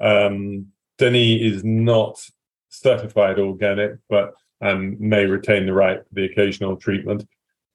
[0.00, 2.20] Um, Denis is not
[2.68, 7.26] certified organic, but um, may retain the right for the occasional treatment.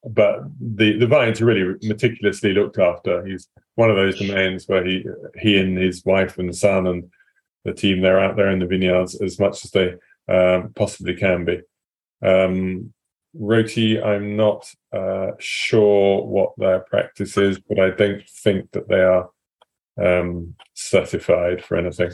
[0.10, 3.26] But the, the vines are really meticulously looked after.
[3.26, 5.06] He's one of those domains where he
[5.40, 7.12] he and his wife and son and
[7.66, 9.96] the team they're out there in the vineyards as much as they
[10.34, 11.62] um, possibly can be.
[12.22, 12.94] Um,
[13.40, 19.02] Roty, I'm not uh, sure what their practice is, but I don't think that they
[19.02, 19.30] are
[20.02, 22.12] um, certified for anything.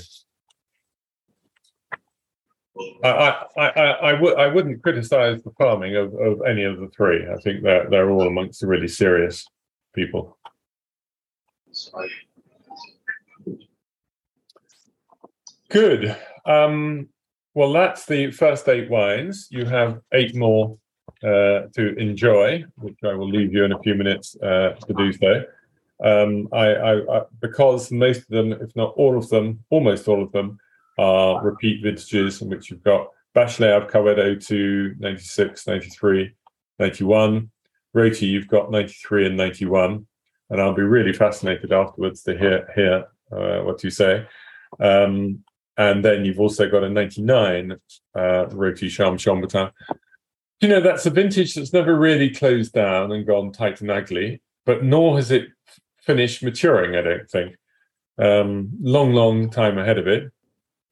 [3.04, 6.88] I, I, I, I, w- I wouldn't criticize the farming of, of any of the
[6.88, 7.26] three.
[7.28, 9.46] I think they're, they're all amongst the really serious
[9.94, 10.38] people.
[15.70, 16.16] Good.
[16.46, 17.10] Um,
[17.54, 19.48] well, that's the first eight wines.
[19.52, 20.78] You have eight more
[21.24, 25.14] uh, to enjoy, which I will leave you in a few minutes uh, to do
[25.14, 25.44] so.
[26.04, 30.22] Um, I, I, I, because most of them, if not all of them, almost all
[30.24, 30.60] of them,
[30.98, 36.36] are repeat vintages in which you've got I've covered 02, 96, 93,
[36.80, 37.50] 91.
[37.96, 40.06] Roty, you've got 93 and 91.
[40.50, 44.28] And I'll be really fascinated afterwards to hear, hear uh, what you say.
[44.80, 45.44] Um,
[45.78, 49.72] and then you've also got a 99 uh, Roty Chambertin.
[50.62, 54.41] You know, that's a vintage that's never really closed down and gone tight and ugly,
[54.66, 55.48] but nor has it
[56.02, 57.56] finished maturing, I don't think.
[58.20, 60.32] Um, long, long time ahead of it.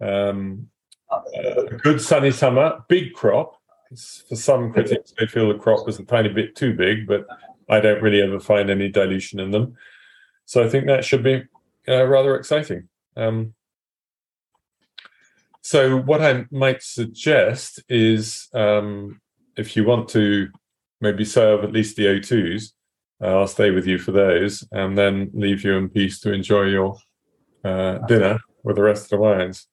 [0.01, 0.67] Um,
[1.11, 3.57] a good sunny summer, big crop.
[4.29, 7.25] For some critics, they feel the crop was a tiny bit too big, but
[7.69, 9.75] I don't really ever find any dilution in them.
[10.45, 11.43] So I think that should be
[11.87, 12.87] uh, rather exciting.
[13.17, 13.53] Um,
[15.61, 19.21] so what I might suggest is um,
[19.57, 20.49] if you want to
[20.99, 22.71] maybe serve at least the O2s,
[23.21, 26.63] uh, I'll stay with you for those and then leave you in peace to enjoy
[26.63, 26.97] your
[27.63, 29.67] uh, dinner with the rest of the wines.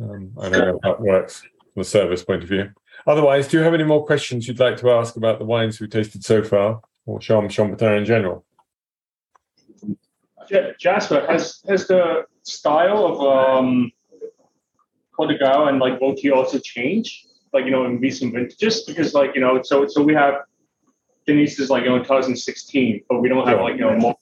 [0.00, 1.42] Um, I don't know how that works
[1.72, 2.70] from a service point of view.
[3.06, 5.90] Otherwise, do you have any more questions you'd like to ask about the wines we've
[5.90, 8.44] tasted so far or Charme Chambertin in general?
[10.50, 13.90] Ja- Jasper, has has the style of um
[15.14, 17.28] Claude Dugat and like Roty also changed?
[17.52, 20.34] Like you know, in recent vintages, because like you know, so so we have
[21.26, 24.16] Denise's like you know 2016, but we don't have like you know more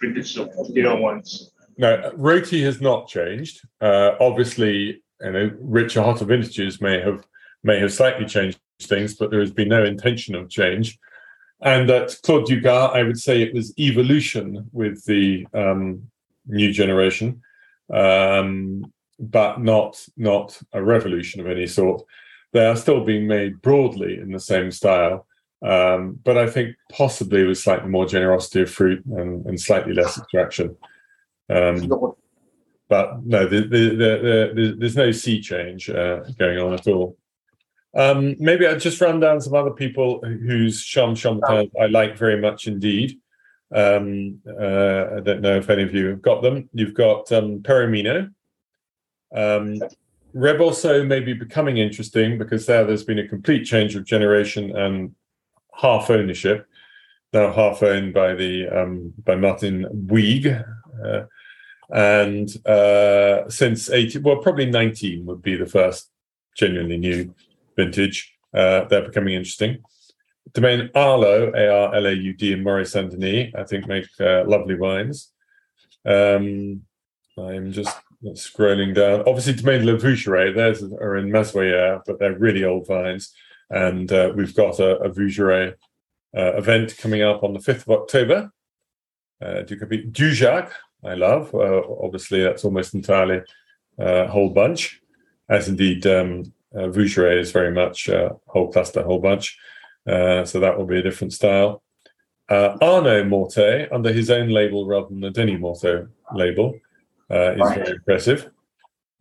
[0.00, 1.52] vintages of the ones.
[1.76, 3.60] No, Roty has not changed.
[3.80, 7.26] Uh, obviously, you know, richer, hotter vintages may have
[7.62, 10.98] may have slightly changed things, but there has been no intention of change.
[11.62, 16.10] And at Claude Dugat, I would say it was evolution with the um,
[16.46, 17.42] new generation,
[17.92, 22.02] um, but not not a revolution of any sort.
[22.52, 25.26] They are still being made broadly in the same style,
[25.62, 30.18] um, but I think possibly with slightly more generosity of fruit and, and slightly less
[30.18, 30.76] extraction.
[31.50, 32.14] Um,
[32.90, 37.16] but no, the, the, the, the, there's no sea change uh, going on at all.
[37.94, 42.40] Um, maybe I'll just run down some other people whose Cham Chambertin I like very
[42.40, 43.18] much indeed.
[43.72, 46.68] Um, uh, I don't know if any of you have got them.
[46.72, 48.28] You've got um, Perrot-Minot.
[49.34, 49.80] Um,
[50.34, 55.14] Rebourseau may be becoming interesting because there there's been a complete change of generation and
[55.74, 56.66] half ownership,
[57.32, 60.64] now half owned by the um, by Martin Bouygues.
[61.04, 61.22] Uh,
[61.92, 66.10] and uh, since 18, well, probably 19 would be the first
[66.56, 67.34] genuinely new
[67.76, 68.32] vintage.
[68.54, 69.78] Uh, they're becoming interesting.
[70.52, 74.08] Domaine Arlaud A R L A U D, and Morey Saint Denis, I think, make
[74.18, 75.32] uh, lovely wines.
[76.04, 76.82] Um,
[77.38, 79.20] I'm just scrolling down.
[79.26, 83.32] Obviously, Domaine Le Vougeraie, theirs are in Mazoyères, but they're really old vines.
[83.70, 85.08] And uh, we've got a, a
[86.36, 88.52] uh, event coming up on the 5th of October.
[89.40, 90.70] Uh, Dujac,
[91.04, 91.54] I love.
[91.54, 93.42] Uh, obviously, that's almost entirely
[93.98, 95.00] uh, whole bunch,
[95.48, 99.58] as indeed um, uh, Vougeraie is very much uh, whole cluster, whole bunch.
[100.06, 101.82] Uh, so that will be a different style.
[102.48, 106.74] Uh, Arnaud Mortet, under his own label rather than the Denis Mortet label,
[107.30, 108.50] uh, is very impressive.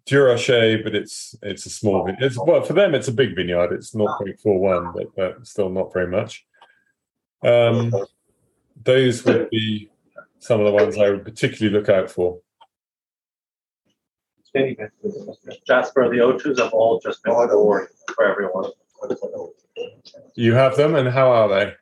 [0.08, 2.26] Duroché, but it's it's a small vineyard.
[2.26, 3.72] It's, well, for them, it's a big vineyard.
[3.72, 6.46] It's 0.41, but, but still not very much.
[7.44, 7.94] Um,
[8.84, 9.89] those would be
[10.40, 12.40] some of the ones I would particularly look out for.
[15.68, 18.72] Jasper, the O2s have all just been boring for everyone.
[20.36, 21.74] You have them, and how are they?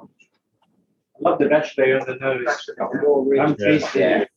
[0.00, 2.70] I love the vegetables on the nose.
[3.38, 4.20] I'm tasting Yeah.
[4.22, 4.30] it.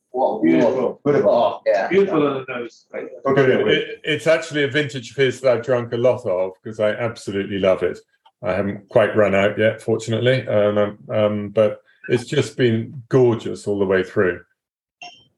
[0.43, 1.01] Beautiful.
[1.05, 1.87] Oh, yeah.
[1.87, 2.85] Beautiful on the nose.
[2.93, 6.91] It, it's actually a vintage of his that I've drunk a lot of because I
[6.91, 7.97] absolutely love it.
[8.43, 13.79] I haven't quite run out yet, fortunately, um, um, but it's just been gorgeous all
[13.79, 14.41] the way through.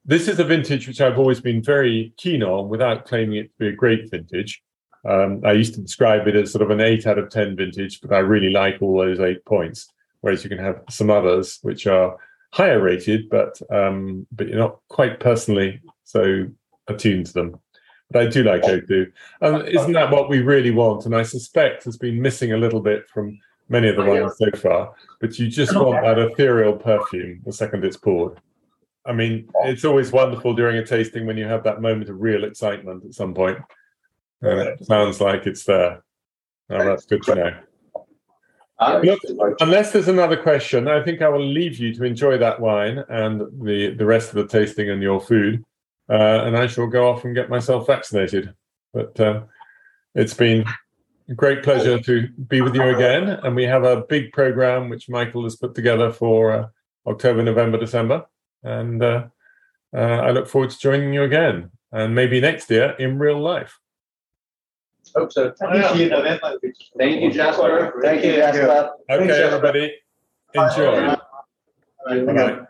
[0.05, 3.57] This is a vintage which I've always been very keen on without claiming it to
[3.57, 4.61] be a great vintage.
[5.07, 8.01] Um, I used to describe it as sort of an eight out of 10 vintage,
[8.01, 9.91] but I really like all those eight points.
[10.21, 12.17] Whereas you can have some others which are
[12.51, 16.47] higher rated, but um, but you're not quite personally so
[16.87, 17.59] attuned to them.
[18.09, 19.11] But I do like O2.
[19.41, 21.05] And isn't that what we really want?
[21.05, 23.37] And I suspect has been missing a little bit from
[23.69, 24.93] many of the ones so far.
[25.19, 28.39] But you just want that ethereal perfume the second it's poured.
[29.05, 32.43] I mean, it's always wonderful during a tasting when you have that moment of real
[32.43, 33.59] excitement at some point.
[34.41, 36.03] And it sounds like it's there.
[36.69, 37.53] Oh, that's good to know.
[39.03, 39.19] Look,
[39.61, 43.41] unless there's another question, I think I will leave you to enjoy that wine and
[43.65, 45.63] the, the rest of the tasting and your food.
[46.09, 48.53] Uh, and I shall go off and get myself vaccinated.
[48.93, 49.43] But uh,
[50.13, 50.65] it's been
[51.33, 53.29] great pleasure to be with you again.
[53.29, 56.67] And we have a big program which Michael has put together for uh,
[57.07, 58.25] October, November, December.
[58.63, 59.27] And uh,
[59.95, 63.79] uh, I look forward to joining you again and maybe next year in real life.
[65.15, 65.53] Hope so.
[65.59, 66.59] Thank you, Jasper.
[66.99, 68.93] Thank you, Jasper.
[69.09, 69.95] Okay, everybody,
[70.53, 71.15] enjoy.
[72.05, 72.19] Bye.
[72.25, 72.65] Bye-bye.